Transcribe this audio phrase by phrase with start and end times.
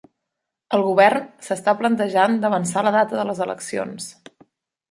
[0.77, 4.09] El govern s'està plantejant d'avançar la data de les eleccions